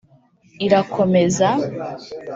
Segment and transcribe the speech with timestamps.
[0.65, 1.47] irakomeza